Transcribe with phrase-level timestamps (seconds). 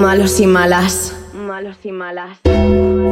[0.00, 1.12] Malos y malas.
[1.34, 2.38] Malos y malas.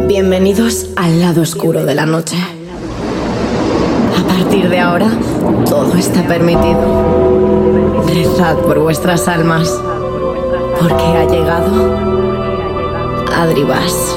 [0.07, 2.37] Bienvenidos al lado oscuro de la noche.
[4.17, 5.11] A partir de ahora,
[5.69, 8.05] todo está permitido.
[8.07, 9.69] Rezad por vuestras almas,
[10.81, 11.97] porque ha llegado
[13.35, 14.17] Adribas.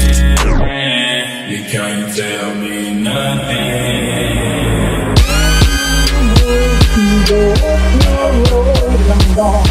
[9.33, 9.63] Oh,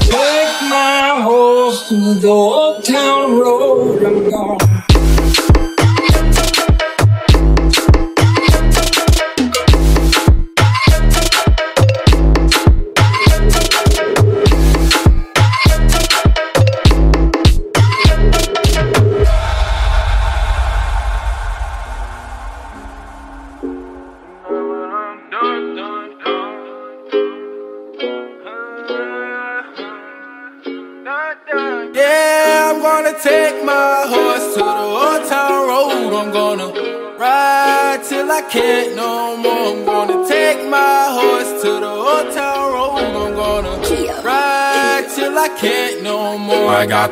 [0.00, 4.02] take my horse to the old town road.
[4.04, 4.75] I'm gone.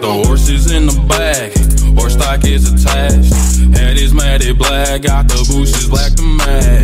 [0.03, 1.53] Horses in the back,
[1.97, 3.33] horse stock is attached.
[3.79, 6.84] Head is matted black, got the bushes black to match.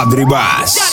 [0.00, 0.89] Adribas.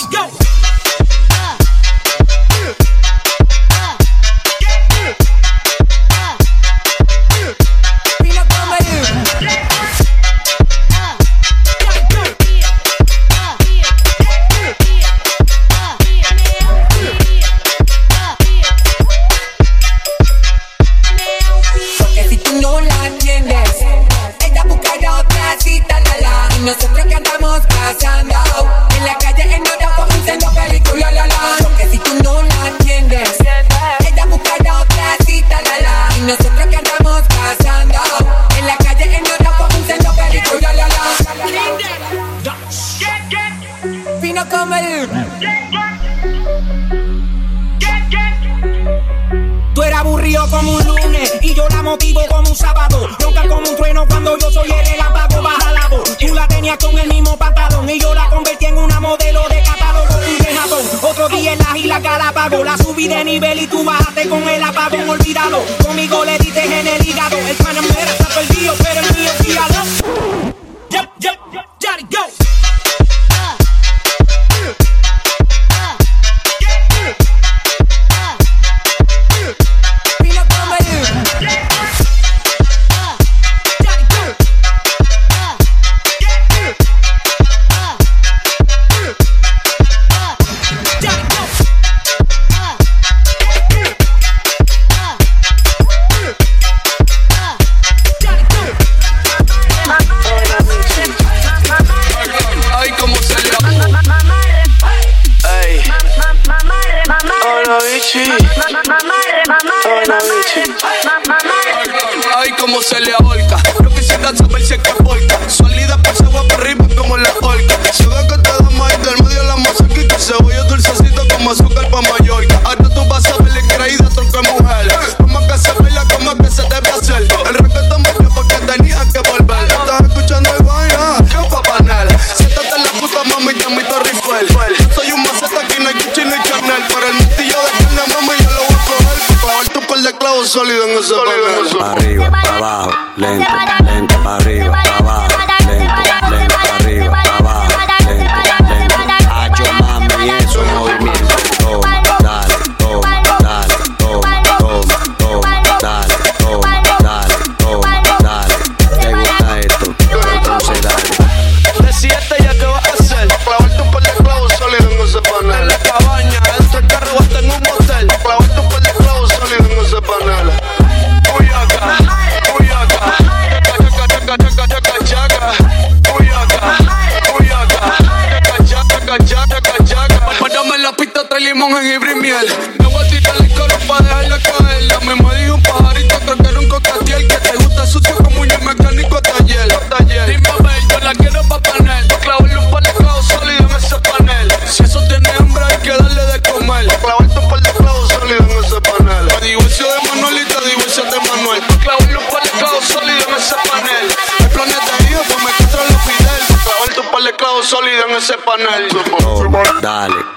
[63.24, 65.64] Nivel y tú bajaste con el apagón olvidado.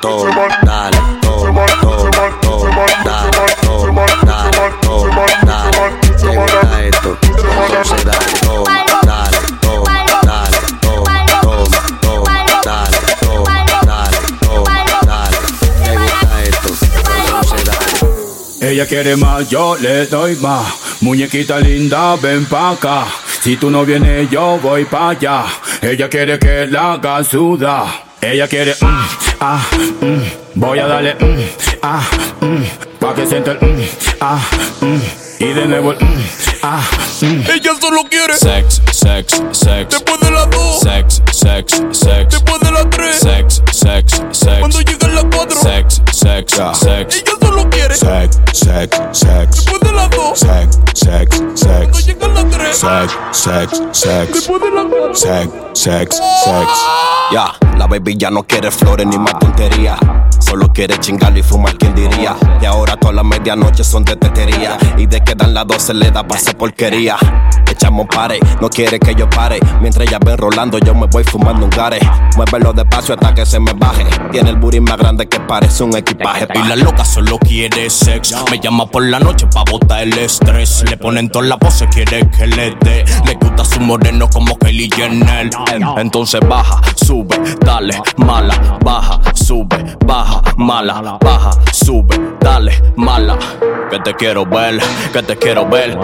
[0.00, 3.30] Toma, dale, toma, toma, toma, dale,
[3.62, 5.70] toma, dale, toma, dale.
[6.20, 7.18] ¿Te gusta esto?
[7.22, 12.34] Entonces dale, toma, dale, toma, dale, toma, toma, toma,
[12.64, 14.74] dale, toma, dale, toma,
[15.06, 15.36] dale.
[15.84, 16.68] ¿Te gusta esto?
[17.24, 18.70] Entonces dale.
[18.72, 20.66] Ella quiere más, yo le doy más.
[21.00, 23.06] Muñequita linda, ven pa' acá.
[23.42, 25.44] Si tú no vienes, yo voy pa' allá.
[25.80, 27.86] Ella quiere que la haga sudar.
[28.20, 28.99] Ella quiere, mm,
[29.40, 29.66] ah,
[30.00, 30.22] mm.
[30.54, 31.42] Voy a darle, mm,
[31.82, 32.02] ah,
[32.40, 32.62] mm.
[32.98, 33.82] Pa' que sienta el, mm,
[34.20, 34.40] ah,
[34.80, 35.00] mm.
[35.38, 36.24] Y de nuevo el, mm,
[36.62, 36.82] ah,
[37.22, 37.50] mm.
[37.50, 39.88] Ella solo quiere Sex, sex, sex.
[39.90, 42.26] después de las dos, Sex, sex, sex.
[42.30, 44.58] después de las tres, Sex, sex, sex.
[44.58, 45.60] cuando llegan las cuatro.
[45.60, 47.16] Sex, sex, sex.
[47.16, 49.56] Ella solo quiere Sex, sex, sex.
[49.56, 49.79] después
[50.34, 52.06] Sex, sex, sex.
[52.72, 54.50] Sex, sex, sex.
[55.12, 56.68] Sex, sex, sex.
[57.32, 59.96] Ya, la baby ya no quiere flores ni más tontería.
[60.38, 62.36] Solo quiere chingar y fumar, ¿quién diría?
[62.60, 64.78] Y ahora todas las medianoches son de tetería.
[64.96, 67.16] Y de que dan las 12 le da pase porquería.
[67.80, 69.58] Echamos pare, no quiere que yo pare.
[69.80, 71.98] Mientras ella ven rolando, yo me voy fumando un gare.
[72.36, 74.04] Muévelo despacio hasta que se me baje.
[74.30, 76.46] Tiene el booty más grande que parece un equipaje.
[76.54, 78.34] Y la loca solo quiere sex.
[78.50, 80.84] Me llama por la noche pa' botar el estrés.
[80.90, 83.02] Le ponen toda la pose, quiere que le dé.
[83.24, 85.48] Le gusta su moreno como Kylie Jenner.
[85.96, 93.38] Entonces baja, sube, dale, mala, baja, sube, baja, mala, baja, sube, dale, mala.
[93.90, 94.78] Que te quiero ver,
[95.12, 95.98] que te quiero ver.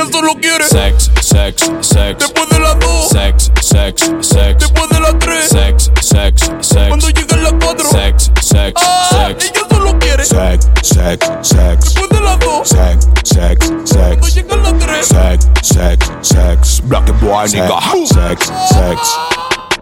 [0.00, 2.18] Ella solo quiere Sex, sex, sex.
[2.18, 4.56] después de las dos, Sex, sex, sex.
[4.58, 6.88] después de las tres, Sex, sex, sex.
[6.88, 7.90] cuando llegan las cuatro.
[7.90, 9.44] Sex, sex, Ah, sex.
[9.50, 11.84] ella solo quiere Sex, sex, sex.
[11.84, 14.34] después de las dos, Sex, sex, cuando sex.
[14.34, 15.06] llegan las tres.
[15.06, 16.80] Sex, sex, sex.
[16.84, 17.80] Black and white, nigga.
[18.06, 19.29] Sex, sex.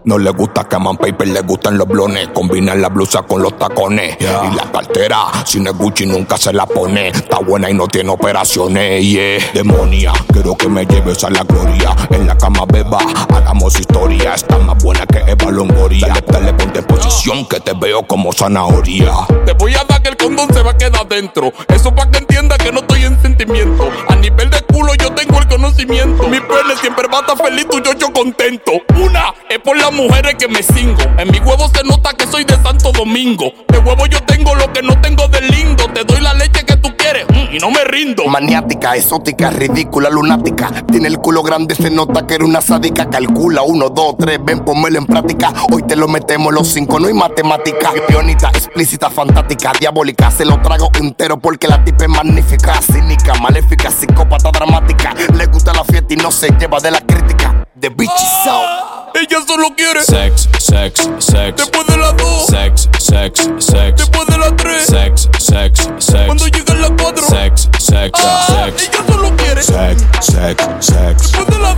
[0.09, 2.29] No le gusta que man paper, le gustan los blones.
[2.29, 4.17] Combinan la blusa con los tacones.
[4.19, 7.09] Y la cartera, si no es Gucci, nunca se la pone.
[7.09, 9.03] Está buena y no tiene operaciones.
[9.03, 9.37] Yeah.
[9.53, 11.95] Demonia, quiero que me lleves a la gloria.
[12.09, 12.97] En la cama beba,
[13.35, 14.33] hagamos historia.
[14.33, 16.07] Está más buena que Eva Longoria.
[16.07, 19.13] Dale, dale, ponte en posición que te veo como zanahoria.
[19.45, 21.53] Te voy a dar que el condón se va a quedar dentro.
[21.67, 23.87] Eso para que entienda que no estoy en sentimiento.
[24.07, 26.27] A nivel de culo yo tengo el conocimiento.
[26.29, 28.71] Mi pene siempre va a estar feliz, tu yo, yo contento.
[28.95, 31.01] Una es por la mujeres que me cingo.
[31.17, 33.51] En mi huevo se nota que soy de Santo Domingo.
[33.67, 35.85] De huevo yo tengo lo que no tengo de lindo.
[35.93, 38.25] Te doy la leche que tú quieres mm, y no me rindo.
[38.25, 40.71] Maniática, exótica, ridícula, lunática.
[40.89, 43.09] Tiene el culo grande, se nota que era una sádica.
[43.09, 45.53] Calcula, uno, dos, tres, ven, ponmelo en práctica.
[45.71, 47.91] Hoy te lo metemos los cinco, no hay matemática.
[48.07, 50.31] Pionita, explícita, fantástica, diabólica.
[50.31, 52.81] Se lo trago entero porque la tipa es magnífica.
[52.81, 55.13] Cínica, maléfica, psicópata, dramática.
[55.35, 57.65] Le gusta la fiesta y no se lleva de la crítica.
[57.79, 58.98] The bitch is out.
[59.29, 61.55] Ella solo quiere Sex, sex, sex.
[61.57, 63.93] después de las dos, Sex, sex, sex.
[63.97, 66.25] después de las tres, Sex, sex, sex.
[66.25, 67.23] cuando llegan las cuatro.
[67.27, 68.89] Sex, sex, Ah, sex.
[68.89, 71.21] ella solo quiere Sex, sex, sex.
[71.21, 71.75] después de las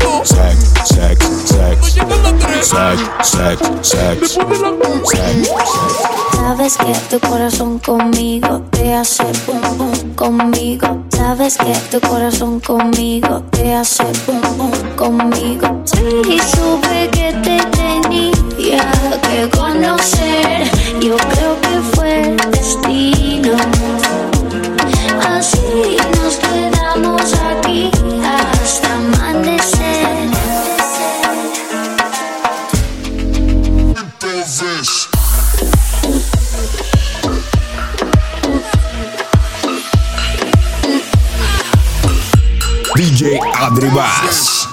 [2.71, 4.37] Sex, sex, sex.
[6.35, 11.03] Sabes que tu corazón conmigo te hace boom boom conmigo.
[11.09, 15.83] Sabes que tu corazón conmigo te hace boom boom conmigo.
[16.29, 18.91] Y supe que te tenía
[19.27, 20.71] que conocer.
[21.01, 23.51] Yo creo que fue el destino.
[25.27, 26.20] Así nos
[43.21, 44.70] DJ Adribas.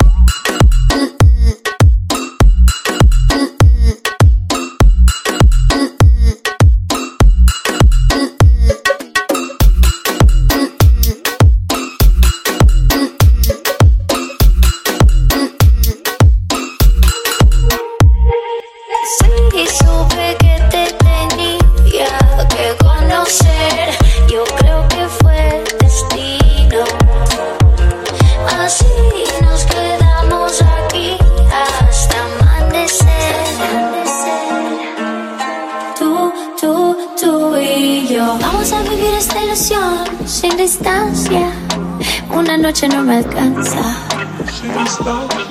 [42.68, 43.80] Noche no me alcanza.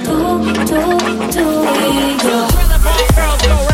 [0.06, 0.98] Tú, tú,
[1.32, 3.67] tú y yo.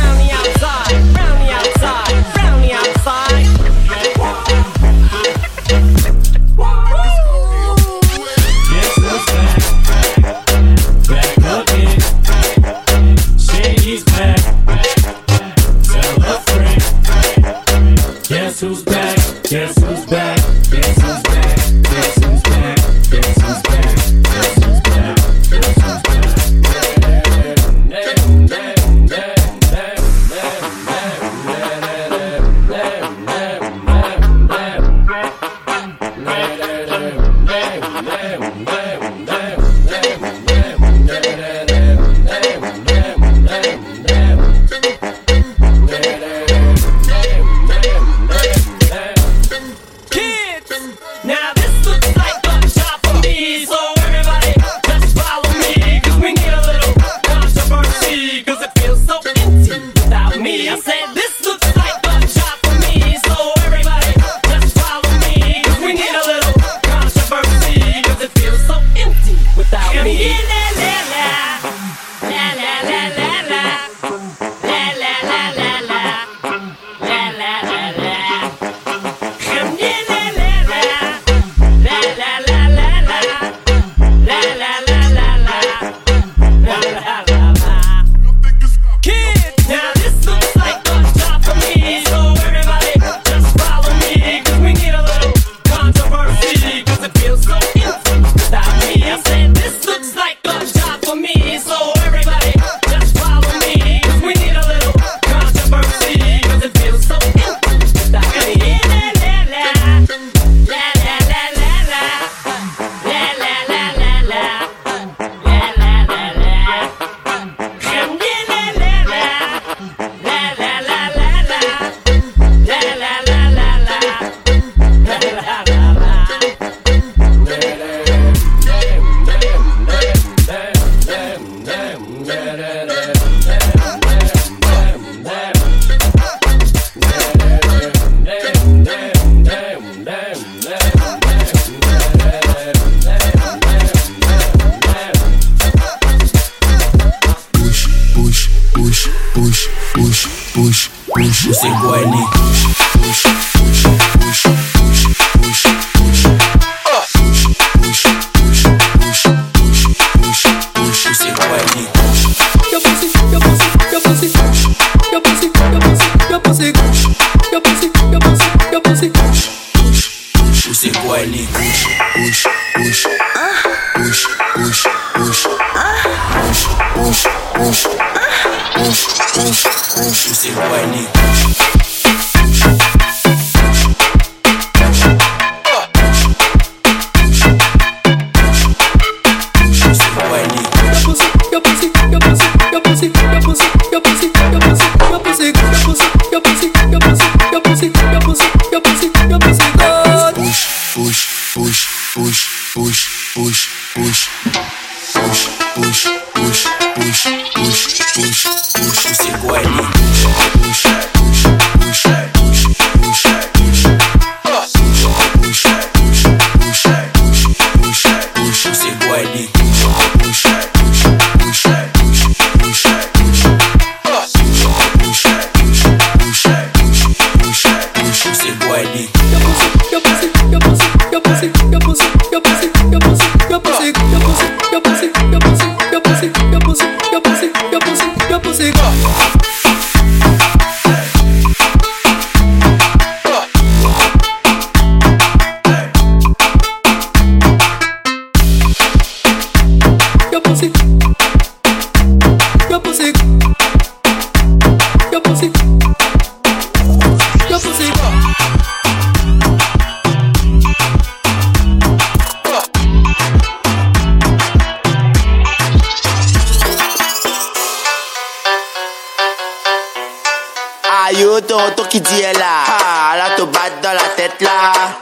[271.94, 272.64] qui dit elle là.
[272.68, 274.50] Ah, là, te batte dans la tête là.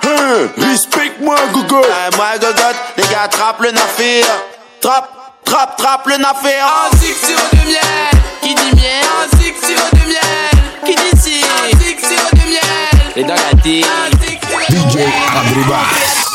[0.04, 1.82] Hein, hey, respecte-moi, gogo.
[1.86, 4.26] Ah, moi, gogotte, les gars, trappe le nafir.
[4.82, 5.10] Trappe,
[5.46, 6.66] trappe, trappe le nafir.
[6.66, 7.82] Un zig sirop de miel.
[8.42, 9.06] Qui dit miel?
[9.24, 10.52] Un zig sirop de miel.
[10.86, 11.42] Qui dit si?
[11.46, 12.62] Un zig sirop de miel.
[13.16, 13.86] Les dents gâtées.
[14.70, 16.31] DJ Abriba.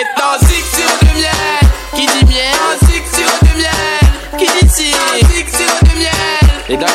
[0.00, 1.64] est en de miel.
[1.94, 2.54] Qui dit miel?
[2.80, 4.38] De.
[4.38, 4.94] Qui dit si
[6.68, 6.86] Les gars,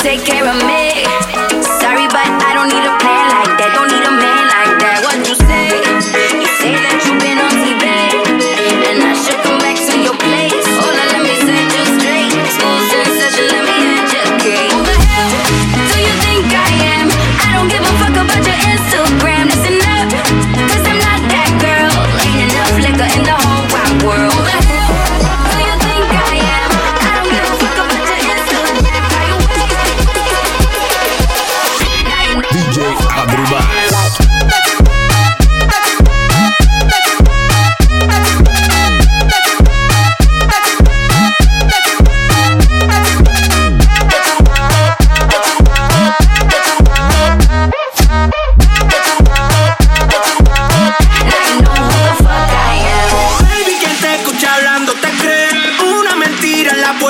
[0.00, 0.77] take care of me.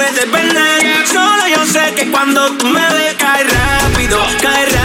[0.09, 1.07] puedes perder.
[1.07, 4.78] Solo yo sé que cuando tú me ves, cae rápido, cae rápido.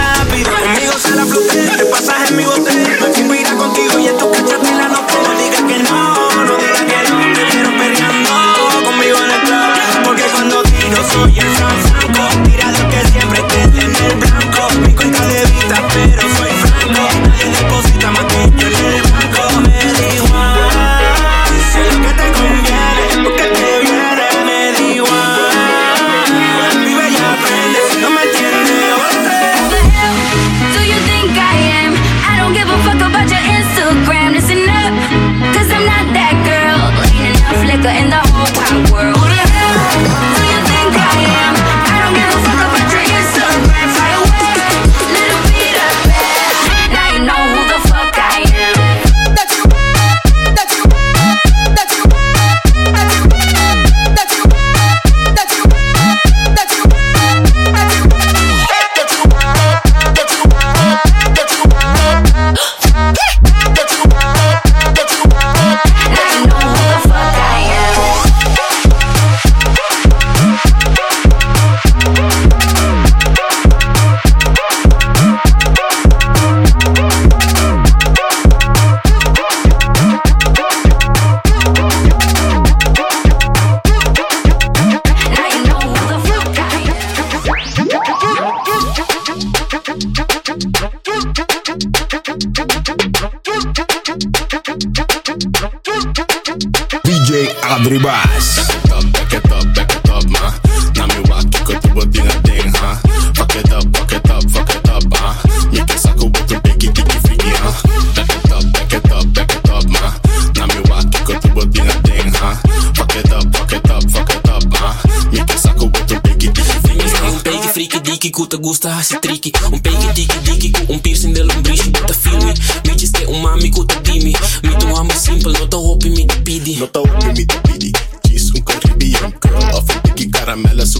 [118.48, 123.12] Te gusta así tricky Un pegue diki ku un piercing de lombriz Te filmi, bitches
[123.12, 126.36] que un mami ku te dimi Mi tu amo simple, no te hopi mi te
[126.41, 126.76] pidi.
[126.78, 127.91] No te hopi mi te pidi
[128.24, 131.00] Kies un Caribbean girl Of un tiki caramela su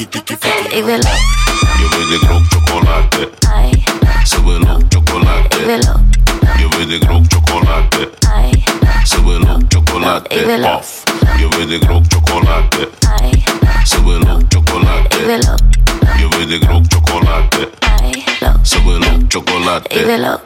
[0.00, 1.02] beki diki friki, Ik wil ook,
[1.78, 3.30] Je weet ik rook chocolade.
[3.54, 3.82] ai,
[4.24, 5.48] Ze wil ook chocolade.
[5.58, 6.00] ik wil ook,
[6.58, 8.10] Je weet ik rook chocolade.
[8.34, 8.64] ai,
[9.04, 10.28] Ze wil ook chocolade.
[10.28, 10.82] Ik wil ook.
[11.38, 12.88] Je weet ik rook chocolade.
[13.20, 13.42] ai,
[13.84, 15.08] Ze wil ook chocolade.
[15.08, 15.58] ik wil ook,
[16.18, 17.70] Je weet ik rook chocolade.
[17.78, 19.88] ai, lo, Ze wil ook chocolade.
[19.88, 20.40] ik wil ook,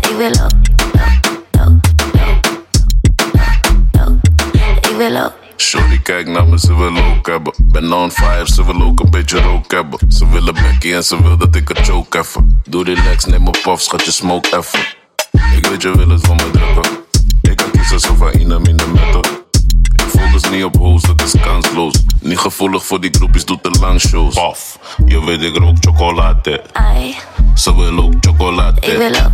[0.00, 0.61] ik wil ook,
[5.56, 7.52] Shorty kijk naar me, ze wil ook hebben.
[7.58, 9.98] Ben on fire, ze wil ook een beetje rook hebben.
[10.08, 12.60] Ze willen bekkie en ze wil dat ik het choke even.
[12.68, 14.78] Doe relax, neem een puff, schat je smoke even.
[15.56, 16.92] Ik weet je wil het van me drukken.
[17.42, 19.20] Ik kan kiezen zo van in in de metten.
[19.92, 21.94] Ik focus niet op hoes, dat is kansloos.
[22.20, 24.34] Niet gevoelig voor die groepjes, doet te lang shows.
[24.34, 26.62] Paf, je weet ik rook chocolade.
[26.72, 27.14] Ai,
[27.54, 28.80] Ze wil ook chocolade.
[28.80, 29.30] ik wil ook,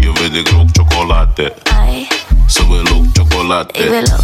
[0.00, 1.54] Je weet ik rook chocolade.
[1.78, 2.06] ai,
[2.46, 3.78] Sube look chocolate.
[3.78, 4.20] Ik wil ook.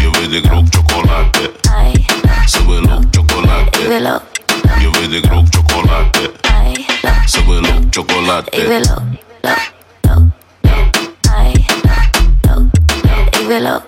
[0.00, 1.52] Je weet ik rook chocolate.
[2.46, 3.78] Sube look chocolate.
[3.80, 4.22] Ik wil ook.
[4.80, 6.32] Je weet ik rook chocolate.
[7.26, 8.50] Sube look chocolate.
[8.50, 9.20] Ik wil ook.
[13.30, 13.82] Ik wil ook.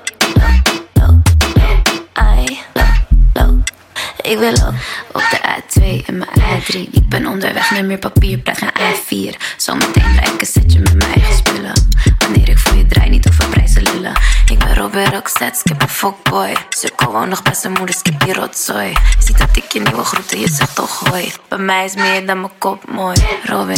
[4.25, 4.75] Ik wil op,
[5.13, 6.75] op de A2 en mijn A3.
[6.91, 9.37] Ik ben onderweg, neem meer papier, praat gaan A4.
[9.57, 11.73] Zometeen rijken een setje met mijn eigen spullen.
[12.19, 14.13] Wanneer ik voor je draai, niet over prijzen lullen.
[14.51, 16.57] Ik ben Robert Roxette, skip een fuckboy.
[16.69, 18.93] Cirkel woon nog bij zijn moeder, skip die rotzooi.
[19.19, 21.33] Ziet dat ik je nieuwe groeten, je zegt toch hoi.
[21.49, 23.17] Bij mij is meer dan mijn kop mooi.
[23.45, 23.77] Robin,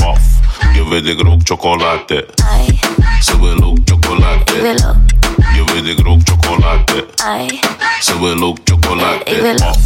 [0.74, 2.28] Je weet ik rook chocolade.
[3.20, 4.40] Ze wil ook chocolade.
[4.54, 4.96] ik wil op,
[5.54, 7.06] Je weet ik rook chocolade.
[7.24, 7.60] ai,
[8.00, 9.24] Ze wil ook chocolade.
[9.24, 9.76] Ik wil op.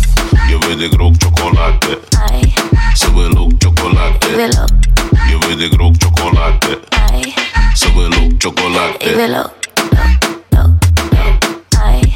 [0.50, 2.52] Je wil de grok chocolate, Ai.
[2.94, 4.26] Ze wil ook chocolade.
[4.26, 4.68] Ik wil ook.
[5.28, 6.80] Je wil de grok chocolade.
[6.88, 7.34] Ai.
[7.74, 8.94] Ze chocolate, ook chocolade.
[8.98, 9.52] Ik wil ook.
[9.90, 10.84] Ook, ook,
[11.18, 11.44] ook.
[11.82, 12.14] Ai.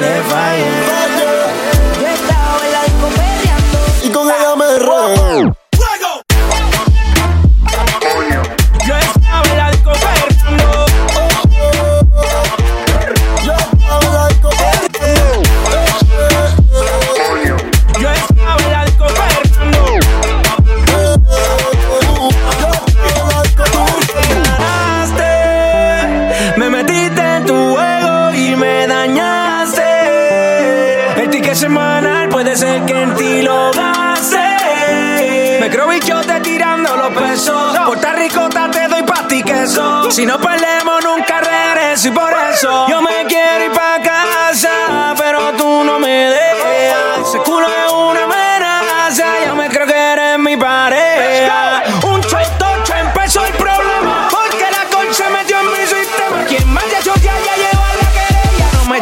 [0.00, 1.07] live, I am.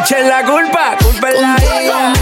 [0.09, 2.16] Eches la culpa, culpa es la ella.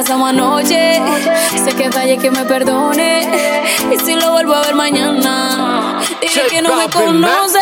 [0.00, 0.98] Pasamos anoche.
[1.62, 3.28] Sé que fallé, que me perdone.
[3.92, 7.58] Y si lo vuelvo a ver mañana, dile que no me conoce.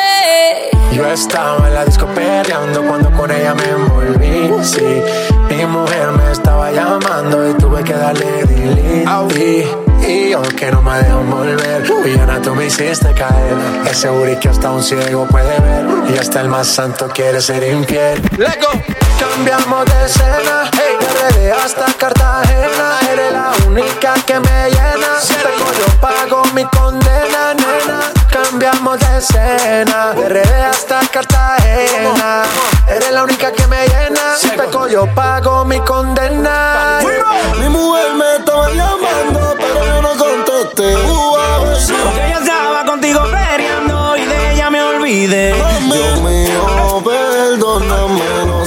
[0.92, 5.02] Yo estaba en la disco perreando cuando con ella me envolví, sí
[5.48, 9.68] Mi mujer me estaba llamando y tuve que darle delete
[10.08, 11.82] Y yo que no me dejo volver.
[12.04, 13.56] Villana, tú me hiciste caer.
[13.90, 15.86] Ese booty que hasta un ciego puede ver.
[16.14, 18.22] Y hasta el más santo quiere ser infiel.
[18.36, 18.97] Lego.
[19.18, 20.70] Cambiamos de escena,
[21.34, 23.00] de hasta Cartagena.
[23.10, 25.20] Eres la única que me llena.
[25.20, 28.12] Si peco yo pago mi condena, nena.
[28.30, 32.42] Cambiamos de escena, de hasta Cartagena.
[32.86, 34.36] Eres la única que me llena.
[34.38, 37.00] Si peco yo pago mi condena.
[37.58, 40.96] Mi mujer me estaba llamando, pero yo no contesté.
[42.04, 45.54] Porque ella estaba contigo peleando y de ella me olvidé.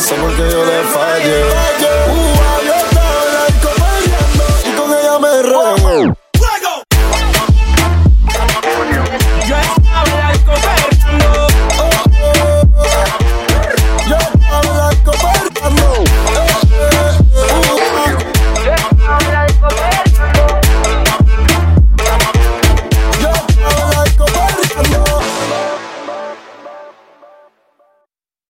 [0.02, 1.44] hacemos que yo le falle.
[1.44, 2.61] Uh -huh.